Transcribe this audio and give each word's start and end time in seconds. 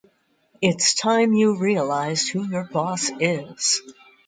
It’s 0.63 0.95
time 0.95 1.31
you 1.33 1.59
realized 1.59 2.31
who 2.31 2.43
your 2.49 2.63
boss 2.63 3.11
is. 3.19 3.83